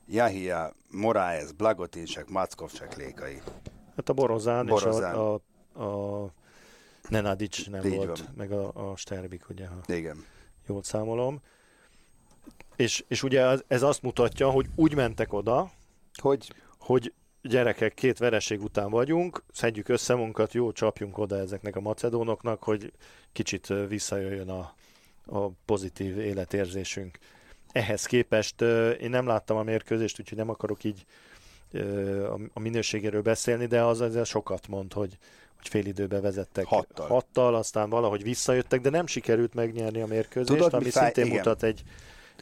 [0.08, 3.42] Jahia, Moraes, Blagotinsek, Mackovcsek lékai.
[3.96, 5.12] hát a Borozán, Borozán.
[5.14, 5.34] és a,
[5.74, 6.32] a, a
[7.10, 8.34] Nenadic nem Így volt, van.
[8.36, 10.26] meg a, a Sterbik, ugye, ha Igen.
[10.68, 11.42] jól számolom.
[12.76, 15.72] És, és ugye ez- azt mutatja, hogy úgy mentek oda,
[16.22, 21.80] Hogy hogy gyerekek, két vereség után vagyunk, szedjük össze munkat, jó, csapjunk oda ezeknek a
[21.80, 22.92] macedónoknak, hogy
[23.32, 24.74] kicsit visszajöjjön a,
[25.26, 27.18] a pozitív életérzésünk.
[27.72, 28.62] Ehhez képest
[29.00, 31.06] én nem láttam a mérkőzést, úgyhogy nem akarok így
[32.54, 35.18] a, minőségéről beszélni, de az azért sokat mond, hogy,
[35.58, 37.08] hogy fél időbe vezettek Hattal.
[37.08, 41.04] hattal, aztán valahogy visszajöttek, de nem sikerült megnyerni a mérkőzést, Tudod, mi ami fáj?
[41.04, 41.38] szintén Igen.
[41.38, 41.84] mutat egy,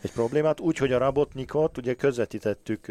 [0.02, 0.60] egy problémát.
[0.60, 2.88] Úgy, hogy a Rabotnikot ugye közvetítettük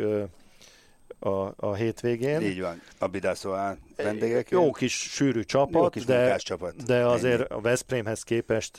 [1.19, 2.41] a, a hétvégén.
[2.41, 2.81] így van.
[2.99, 4.51] Abidászóán vendégek.
[4.51, 6.83] Jó kis sűrű csapat, Jó kis de, csapat.
[6.85, 7.59] de azért Ennyi.
[7.59, 8.77] a Veszprémhez képest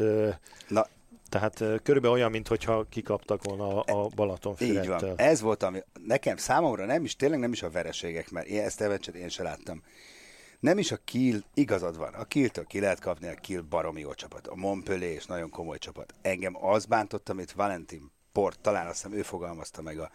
[0.68, 0.86] Na,
[1.30, 5.00] tehát körülbelül olyan, mintha kikaptak volna a, a így Balatonfüredtől.
[5.00, 5.14] van.
[5.18, 8.82] Ez volt, ami nekem számomra nem is, tényleg nem is a vereségek, mert én ezt
[8.82, 9.84] a meccset én se láttam.
[10.60, 14.14] Nem is a Kiel, igazad van, a Kiel-től ki lehet kapni, a Kiel baromi jó
[14.14, 16.14] csapat, a Montpellier is nagyon komoly csapat.
[16.22, 20.12] Engem az bántott, amit Valentin Port, talán azt hiszem ő fogalmazta meg a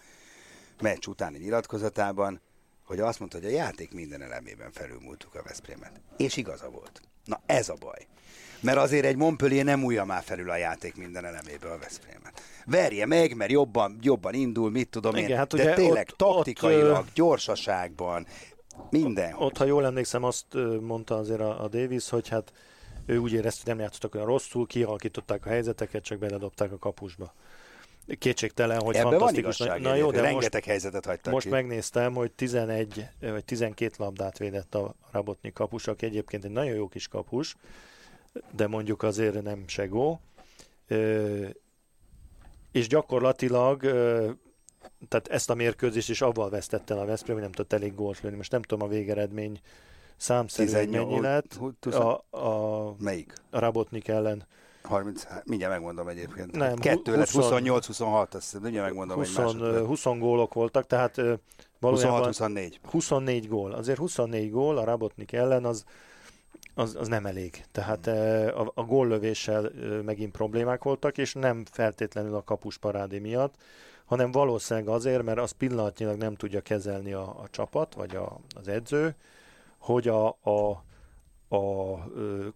[0.81, 2.41] meccs utáni nyilatkozatában,
[2.85, 6.01] hogy azt mondta, hogy a játék minden elemében felülmúltuk a Veszprémet.
[6.17, 7.01] És igaza volt.
[7.25, 8.07] Na ez a baj.
[8.61, 12.43] Mert azért egy Montpellier nem újja már felül a játék minden eleméből a Veszprémet.
[12.67, 15.37] Verje meg, mert jobban, jobban indul, mit tudom Igen, én.
[15.37, 18.27] hát de tényleg ott- taktikailag, ott, gyorsaságban,
[18.91, 19.35] minden.
[19.39, 20.47] Ott, ha jól emlékszem, azt
[20.81, 22.53] mondta azért a, a Davis, hogy hát
[23.07, 27.35] ő úgy érezte, hogy nem játszottak olyan rosszul, kialakították a helyzeteket, csak beledobták a kapusba.
[28.19, 29.59] Kétségtelen, hogy Ebben van fantasztikus.
[29.59, 29.81] igazság.
[29.81, 31.53] Na, jó, de most, rengeteg helyzetet hagytak most ki.
[31.53, 36.89] megnéztem, hogy 11 vagy 12 labdát védett a Rabotni kapus, aki egyébként egy nagyon jó
[36.89, 37.57] kis kapus,
[38.51, 40.21] de mondjuk azért nem segó.
[40.87, 41.47] Ö,
[42.73, 44.31] és gyakorlatilag ö,
[45.09, 48.37] tehát ezt a mérkőzést is avval vesztette a Veszprém, hogy nem tudott elég gólt lőni.
[48.37, 49.61] Most nem tudom a végeredmény
[50.17, 51.59] számszerűen 18, mennyi lett.
[51.95, 53.33] A, a, Melyik?
[53.51, 54.47] a Rabotnik ellen
[54.85, 56.57] 30, hát mindjárt megmondom egyébként.
[56.57, 59.87] Nem, Kettő hu- lett, 20 28-26, azt mindjárt megmondom 20, egy ö, másodperc.
[59.87, 61.21] 20 gólok voltak, tehát
[61.81, 62.73] valójában 26-24.
[62.91, 63.73] 24 gól.
[63.73, 65.85] Azért 24 gól a Rabotnik ellen az,
[66.75, 67.65] az, az nem elég.
[67.73, 69.71] Tehát eh, a, a góllövéssel
[70.05, 73.55] megint problémák voltak, és nem feltétlenül a kapus parádé miatt,
[74.05, 78.69] hanem valószínűleg azért, mert az pillanatnyilag nem tudja kezelni a, a csapat, vagy a, az
[78.69, 79.15] edző,
[79.79, 80.83] hogy a, a,
[81.49, 82.47] a, ö,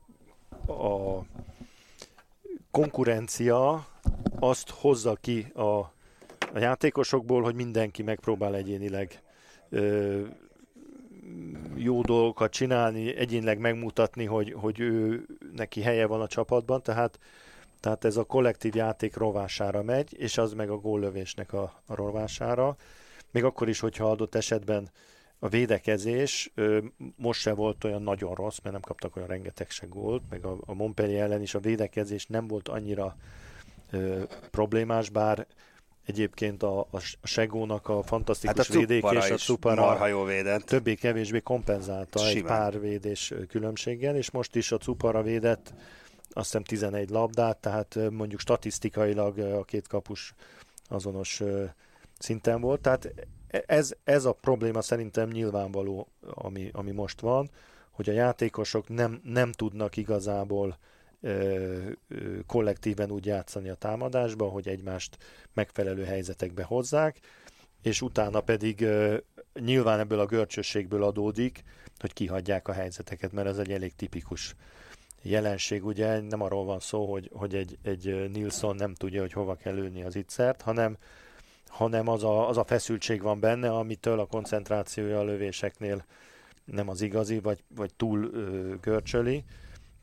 [0.72, 1.24] a
[2.70, 3.86] konkurencia
[4.38, 5.62] azt hozza ki a,
[6.52, 9.22] a játékosokból, hogy mindenki megpróbál egyénileg
[9.68, 10.22] ö,
[11.74, 17.18] jó dolgokat csinálni, egyénileg megmutatni, hogy, hogy ő neki helye van a csapatban, tehát,
[17.80, 22.76] tehát ez a kollektív játék rovására megy, és az meg a góllövésnek a, a rovására.
[23.30, 24.90] Még akkor is, hogyha adott esetben
[25.38, 26.78] a védekezés ö,
[27.16, 30.56] most se volt olyan nagyon rossz, mert nem kaptak olyan rengeteg se gólt, meg a,
[30.60, 33.16] a Montpellier ellen is a védekezés nem volt annyira
[33.90, 35.46] ö, problémás, bár
[36.06, 40.62] egyébként a, a, Segónak a fantasztikus Hát a védék és a Cupara marha jó védett.
[40.62, 42.58] többé-kevésbé kompenzálta egy Simán.
[42.58, 45.72] pár védés különbséggel, és most is a Cupara védett
[46.30, 50.34] azt hiszem 11 labdát, tehát mondjuk statisztikailag a két kapus
[50.88, 51.42] azonos
[52.18, 53.14] szinten volt, tehát
[53.48, 57.50] e- ez, ez a probléma szerintem nyilvánvaló, ami, ami most van,
[57.90, 60.78] hogy a játékosok nem, nem tudnak igazából
[61.20, 65.18] ö, ö, kollektíven úgy játszani a támadásba, hogy egymást
[65.52, 67.20] megfelelő helyzetekbe hozzák,
[67.82, 69.16] és utána pedig ö,
[69.60, 71.62] nyilván ebből a görcsösségből adódik,
[71.98, 74.54] hogy kihagyják a helyzeteket, mert ez egy elég tipikus
[75.22, 79.54] jelenség, ugye nem arról van szó, hogy, hogy egy, egy Nilsson nem tudja, hogy hova
[79.54, 80.96] kell lőni az ittszert, hanem,
[81.66, 86.04] hanem az, a, az a feszültség van benne, amitől a koncentrációja a lövéseknél
[86.64, 89.44] nem az igazi, vagy, vagy túl ö, görcsöli,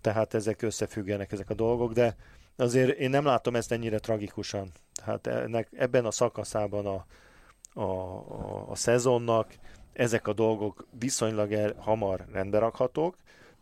[0.01, 2.15] tehát ezek összefüggenek ezek a dolgok, de
[2.56, 4.71] azért én nem látom ezt ennyire tragikusan.
[4.93, 7.06] Tehát ennek, ebben a szakaszában a,
[7.73, 9.54] a, a, a szezonnak
[9.93, 13.15] ezek a dolgok viszonylag el, hamar rendbe rakhatók,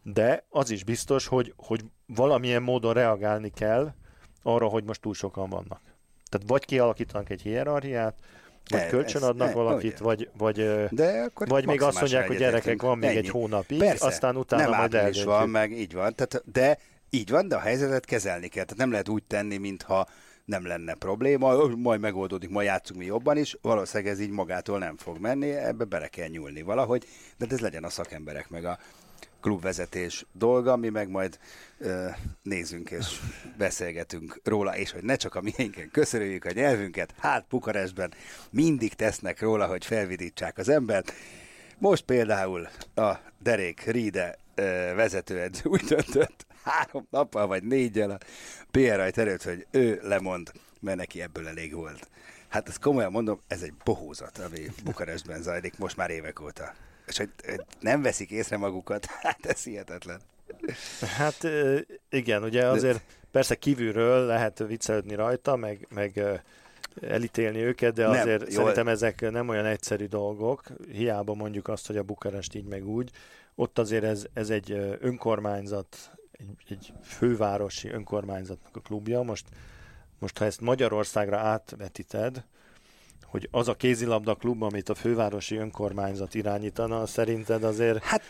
[0.03, 3.93] de az is biztos, hogy, hogy valamilyen módon reagálni kell
[4.43, 5.81] arra, hogy most túl sokan vannak.
[6.29, 8.15] Tehát vagy kialakítanak egy hierarchiát,
[8.69, 10.03] vagy E- kölcsönadnak ez- valakit, ugye.
[10.03, 13.27] vagy, vagy, De akkor vagy még azt mondják, hogy gyerekek, van még egy Ennyi.
[13.27, 15.25] hónapig, Persze, aztán utána nem majd eldöntjük.
[15.25, 16.77] van, meg így van, tehát, de
[17.09, 18.63] így van, de a helyzetet kezelni kell.
[18.63, 20.07] Tehát nem lehet úgy tenni, mintha
[20.45, 24.79] nem lenne probléma, "Ö, majd megoldódik, majd játszunk mi jobban is, valószínűleg ez így magától
[24.79, 27.05] nem fog menni, ebbe bele kell nyúlni valahogy,
[27.37, 28.77] de ez legyen a szakemberek meg a
[29.43, 31.39] klubvezetés dolga, mi meg majd
[31.77, 32.08] ö,
[32.43, 33.19] nézünk és
[33.58, 38.13] beszélgetünk róla, és hogy ne csak a miénken köszönjük a nyelvünket, hát Bukarestben
[38.49, 41.13] mindig tesznek róla, hogy felvidítsák az embert.
[41.77, 44.38] Most például a Derék Ride
[44.95, 48.17] vezetőedző úgy döntött három nappal vagy négyel a
[48.71, 52.10] PR rajt előtt, hogy ő lemond, mert neki ebből elég volt.
[52.47, 56.73] Hát ezt komolyan mondom, ez egy bohózat, ami Bukarestben zajlik most már évek óta.
[57.07, 57.29] És hogy
[57.79, 60.21] nem veszik észre magukat, hát ez hihetetlen.
[61.01, 61.47] Hát
[62.09, 66.41] igen, ugye azért persze kívülről lehet viccelődni rajta, meg, meg
[67.01, 70.63] elítélni őket, de azért nem, szerintem ezek nem olyan egyszerű dolgok.
[70.91, 73.11] Hiába mondjuk azt, hogy a Bukarest így meg úgy.
[73.55, 79.21] Ott azért ez, ez egy önkormányzat, egy, egy fővárosi önkormányzatnak a klubja.
[79.21, 79.45] Most,
[80.19, 82.43] most ha ezt Magyarországra átvetíted,
[83.33, 88.03] hogy az a kézilabda klub, amit a fővárosi önkormányzat irányítana, szerinted azért...
[88.03, 88.21] Hát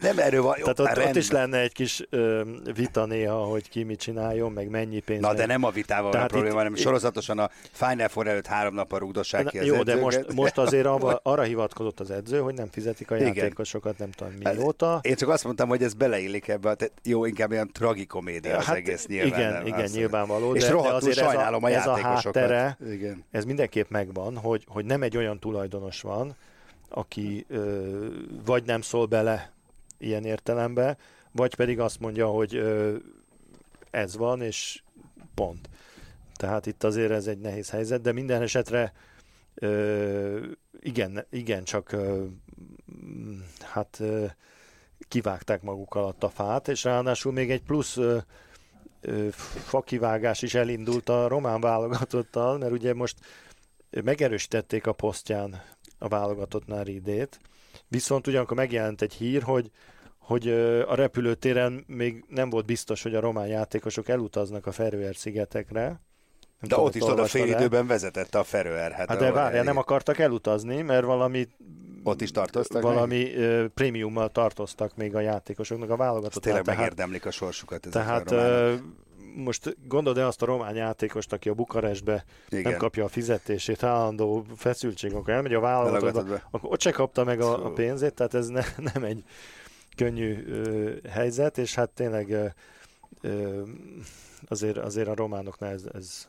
[0.00, 0.54] nem erről van.
[0.58, 2.42] Jó, Tehát ott, ott is lenne egy kis ö,
[2.74, 5.20] vita néha, hogy ki mit csináljon, meg mennyi pénz.
[5.20, 8.74] Na, de nem a vitával Tehát a probléma, hanem sorozatosan a Final Four előtt három
[8.74, 12.38] nap a rúgdosság ki az Jó, de most, most azért arra, arra hivatkozott az edző,
[12.38, 14.98] hogy nem fizetik a játékosokat, nem tudom mióta.
[15.02, 18.76] Én csak azt mondtam, hogy ez beleillik ebbe, tehát jó, inkább ilyen tragikomédia az hát,
[18.76, 19.40] egész nyilván.
[19.40, 20.54] Igen, nem, igen, nyilvánvaló.
[20.54, 22.36] És de, de azért sajnálom ez a, a játékosokat.
[22.36, 23.24] Ez a háttere, igen.
[23.30, 26.34] ez mindenképp megvan, hogy, hogy nem egy olyan tulajdonos van,
[26.88, 28.06] aki ö,
[28.44, 29.52] vagy nem szól bele
[29.98, 30.96] ilyen értelembe,
[31.32, 32.96] vagy pedig azt mondja, hogy ö,
[33.90, 34.82] ez van, és
[35.34, 35.68] pont.
[36.36, 38.92] Tehát itt azért ez egy nehéz helyzet, de minden esetre
[39.54, 40.46] ö,
[40.80, 42.24] igen, igen, csak ö,
[43.60, 44.26] hát ö,
[45.08, 48.18] kivágták maguk alatt a fát, és ráadásul még egy plusz ö,
[49.50, 53.16] fakivágás is elindult a román válogatottal, mert ugye most
[54.02, 55.62] megerősítették a posztján
[55.98, 57.40] a válogatottnál idét,
[57.88, 59.70] viszont ugyanakkor megjelent egy hír, hogy
[60.18, 60.48] hogy
[60.88, 66.00] a repülőtéren még nem volt biztos, hogy a román játékosok elutaznak a Ferőer szigetekre.
[66.60, 68.92] De ott is a fél időben vezetett a Ferőer.
[68.92, 71.48] Hát, hát de várjál, nem akartak elutazni, mert valami
[72.02, 76.42] ott is tartoztak valami uh, prémiummal tartoztak még a játékosoknak a válogatott.
[76.42, 77.86] Tényleg tehát, megérdemlik a sorsukat.
[77.90, 78.74] Tehát a
[79.34, 82.70] most gondold el azt a román játékost, aki a Bukarestbe Igen.
[82.70, 87.40] nem kapja a fizetését, állandó feszültség, akkor elmegy a vállalatba, akkor ott se kapta meg
[87.40, 89.24] a, a pénzét, tehát ez ne, nem egy
[89.96, 92.46] könnyű ö, helyzet, és hát tényleg ö,
[93.20, 93.62] ö,
[94.48, 96.28] azért, azért a románoknál ez, ez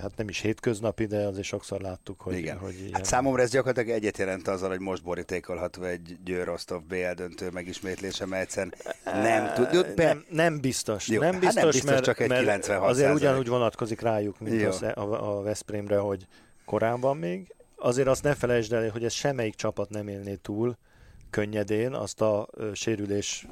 [0.00, 2.36] hát nem is hétköznapi, de azért sokszor láttuk, hogy...
[2.36, 2.58] Igen.
[2.58, 2.92] hogy ilyen...
[2.92, 7.50] Hát számomra ez gyakorlatilag egyet jelent azzal, hogy most borítékolható egy Győr Rostov BL döntő
[7.50, 9.94] megismétlése, mert egyszerűen nem tud...
[9.94, 10.04] Be...
[10.04, 13.14] Nem, nem biztos, Jó, nem biztos, hát nem biztos mert, csak egy mert 96 azért
[13.14, 16.26] ugyanúgy vonatkozik rájuk, mint az, e- a, a Veszprémre, hogy
[16.64, 17.54] korán van még.
[17.76, 20.76] Azért azt ne felejtsd el, hogy ez semmelyik csapat nem élné túl
[21.30, 23.46] könnyedén, azt a sérülés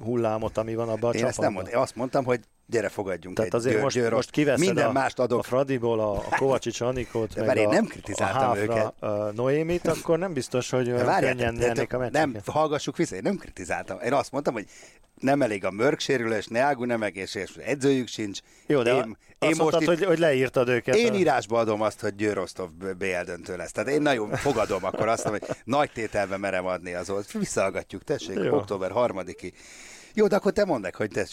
[0.00, 1.28] hullámot, ami van abban a Én csapatban.
[1.28, 2.40] Ezt nem mond, én azt mondtam, hogy
[2.72, 5.38] gyere fogadjunk Tehát egy azért győr, most, győr, most kiveszed minden a, mást adok.
[5.38, 9.02] a Fradiból, a, a Kovacsics Anikot, meg én a, nem kritizáltam a őket.
[9.02, 12.32] a Noémit, akkor nem biztos, hogy de várjál, könnyen nyernék a meccseket.
[12.32, 14.00] Nem, hallgassuk vissza, én nem kritizáltam.
[14.00, 14.66] Én azt mondtam, hogy
[15.20, 18.40] nem elég a mörk sérülés, ne ágú nem egész, edzőjük sincs.
[18.66, 19.04] Jó, de én, én
[19.38, 20.94] azt most mondtad, itt, hogy, hogy leírtad őket.
[20.94, 23.72] Én írásba adom azt, hogy Győr Rostov BL döntő lesz.
[23.72, 27.30] Tehát én nagyon fogadom akkor azt, hogy nagy tételbe merem adni az ott.
[27.30, 28.56] Visszahallgatjuk, tessék, Jó.
[28.56, 29.52] október harmadiki
[30.14, 31.26] jó, de akkor te mondd meg, hogy te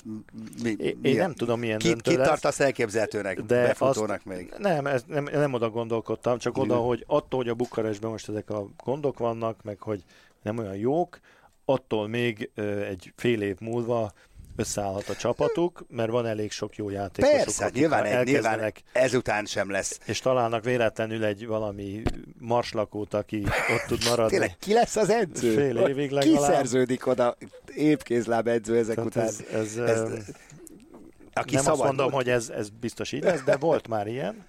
[0.64, 4.54] mi, Én milyen, nem tudom, milyen ki, Ki tartasz elképzelhetőnek, de befutónak azt, még?
[4.58, 8.50] Nem, ez, nem, nem oda gondolkodtam, csak oda, hogy attól, hogy a Bukarestben most ezek
[8.50, 10.04] a gondok vannak, meg hogy
[10.42, 11.20] nem olyan jók,
[11.66, 12.50] attól még
[12.90, 14.12] egy fél év múlva
[14.60, 17.38] összeállhat a csapatuk, mert van elég sok jó játékosuk.
[17.38, 20.00] Persze, nyilván, egy, nyilván ezután sem lesz.
[20.06, 22.02] És találnak véletlenül egy valami
[22.40, 24.32] marslakót, aki ott tud maradni.
[24.32, 25.54] Tényleg, ki lesz az edző?
[25.54, 26.40] Fél évig legalább.
[26.40, 27.38] Ki szerződik oda
[27.76, 29.26] épkézláb edző ezek Tehát után?
[29.26, 30.10] Ez, ez, ez,
[31.34, 34.46] aki nem azt mondom, hogy ez, ez biztos így lesz, de volt már ilyen.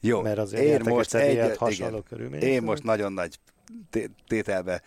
[0.00, 2.48] Jó, mert azért én most egy, hasonló igen, körülmények.
[2.48, 3.38] Én most nagyon nagy
[4.26, 4.82] tételbe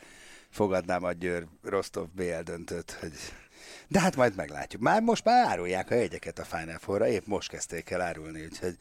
[0.49, 3.11] fogadnám a Győr Rostov BL döntőt, hogy
[3.87, 4.81] de hát majd meglátjuk.
[4.81, 8.77] Már most már árulják a jegyeket a Final four épp most kezdték el árulni, úgyhogy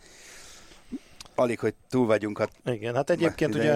[1.35, 2.39] alig, hogy túl vagyunk.
[2.39, 2.49] A...
[2.65, 3.73] Igen, hát egyébként ugye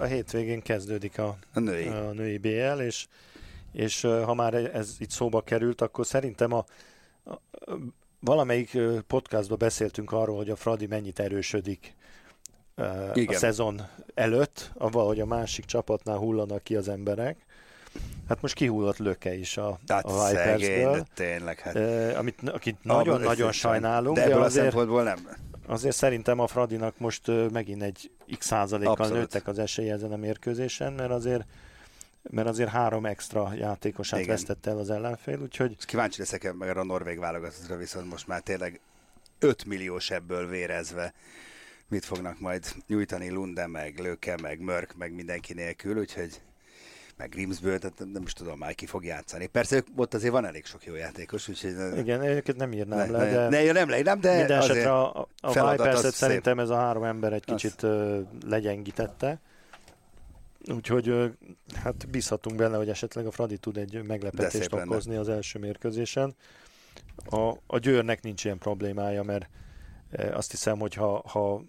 [0.00, 1.86] a hétvégén kezdődik a, a, női.
[1.86, 3.06] a női BL, és,
[3.72, 6.64] és ha már ez itt szóba került, akkor szerintem a,
[7.24, 7.38] a
[8.20, 11.96] valamelyik podcastban beszéltünk arról, hogy a Fradi mennyit erősödik
[13.14, 13.34] Igen.
[13.34, 13.82] a szezon
[14.14, 17.46] előtt, avval, hogy a másik csapatnál hullanak ki az emberek.
[18.28, 21.06] Hát most kihullott löke is a, hát a Vipersből.
[21.14, 21.58] tényleg.
[21.58, 21.76] Hát.
[22.16, 24.16] Amit, akit nagyon-nagyon sajnálunk.
[24.16, 25.28] De ebből de azért, a szempontból nem.
[25.66, 29.18] Azért szerintem a Fradinak most megint egy x százalékkal Abszolút.
[29.18, 31.44] nőttek az esélye ezen a mérkőzésen, mert azért
[32.30, 34.34] mert azért három extra játékosát Igen.
[34.34, 38.40] vesztette el az ellenfél, úgyhogy Ezt kíváncsi leszek meg a norvég válogatottra, viszont most már
[38.40, 38.80] tényleg
[39.38, 41.12] 5 milliós ebből vérezve
[41.88, 46.40] mit fognak majd nyújtani Lunde, meg Löke, meg Mörk, meg mindenki nélkül, úgyhogy
[47.18, 49.46] meg Grimsből, tehát nem is tudom már ki fog játszani.
[49.46, 53.24] Persze ott azért van elég sok jó játékos, úgyhogy igen, őket nem írnám ne, le,
[53.24, 53.48] ne, de...
[53.48, 56.12] ne, ja, nem leírnám, de Minden azért esetre a, a Vipers-et az szép.
[56.12, 57.54] szerintem ez a három ember egy Az.
[57.54, 59.40] kicsit ö, legyengítette.
[60.74, 61.26] Úgyhogy ö,
[61.82, 64.84] hát bízhatunk benne, hogy esetleg a Fradi tud egy meglepetést lenne.
[64.84, 66.34] okozni az első mérkőzésen.
[67.30, 69.48] A, a Győrnek nincs ilyen problémája, mert
[70.32, 71.62] azt hiszem, hogy ha, ha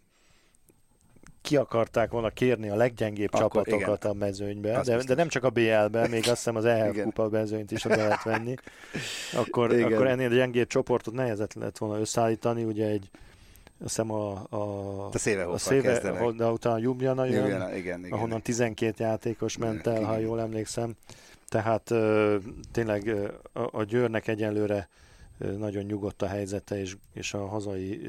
[1.50, 5.50] ki akarták volna kérni a leggyengébb Akkor csapatokat a mezőnybe, de, de nem csak a
[5.50, 7.04] BL-ben, még azt hiszem az EHF Igen.
[7.06, 8.56] kupa mezőnyt is oda lehet venni,
[9.34, 9.94] akkor, Igen.
[9.94, 13.10] akkor ennél gyengébb csoportot nehezet lett volna összeállítani, ugye egy
[13.84, 16.00] azt hiszem a, a, a széve a hozzá széve,
[16.38, 18.12] de utána Ljubljana jön, Igen, igen, igen.
[18.12, 20.28] ahonnan 12 játékos ment el, ha Igen.
[20.28, 20.94] jól emlékszem.
[21.48, 21.94] Tehát
[22.72, 23.16] tényleg
[23.54, 24.90] a, a Győrnek egyelőre
[25.38, 28.02] ö, nagyon nyugodt a helyzete, és, és a hazai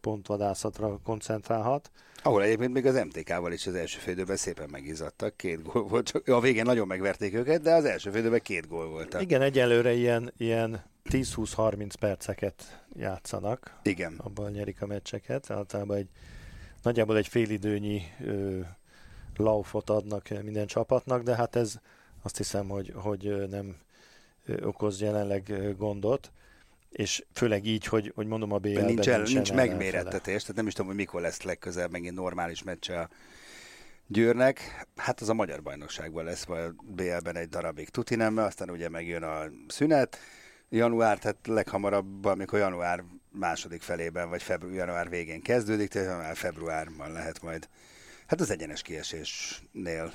[0.00, 1.90] pontvadászatra koncentrálhat.
[2.22, 6.28] Ahol egyébként még az MTK-val is az első félidőben szépen megizzadtak, két gól volt, csak
[6.28, 9.20] a végén nagyon megverték őket, de az első félidőben két gól volt.
[9.20, 14.14] Igen, egyelőre ilyen, ilyen 10-20-30 perceket játszanak, Igen.
[14.24, 15.50] abban nyerik a meccseket.
[15.50, 16.08] Általában egy,
[16.82, 18.60] nagyjából egy félidőnyi ö,
[19.36, 21.74] laufot adnak minden csapatnak, de hát ez
[22.22, 23.76] azt hiszem, hogy, hogy nem
[24.62, 26.30] okoz jelenleg gondot,
[26.90, 30.72] és főleg így, hogy, hogy mondom a BL-ben nincs, el, nincs megmérettetés, tehát nem is
[30.72, 33.08] tudom, hogy mikor lesz legközelebb megint normális meccse a
[34.06, 34.86] Győrnek.
[34.96, 39.22] Hát az a magyar bajnokságban lesz, vagy BL-ben egy darabig tuti nem, aztán ugye megjön
[39.22, 40.18] a szünet,
[40.68, 47.12] január, tehát leghamarabb, amikor január második felében, vagy február, január végén kezdődik, tehát január februárban
[47.12, 47.68] lehet majd,
[48.26, 50.12] hát az egyenes kiesésnél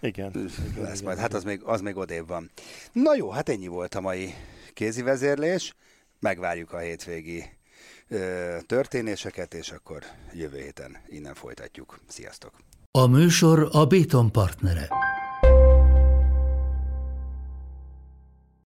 [0.00, 0.30] Igen.
[0.30, 1.18] igen, lesz igen, majd.
[1.18, 2.50] Hát az még, az még odébb van.
[2.92, 4.34] Na jó, hát ennyi volt a mai
[4.72, 5.74] kézi vezérlés.
[6.18, 7.44] Megvárjuk a hétvégi
[8.08, 10.02] ö, történéseket, és akkor
[10.32, 12.00] jövő héten innen folytatjuk.
[12.08, 12.52] Sziasztok!
[12.90, 14.88] A műsor a Béton partnere.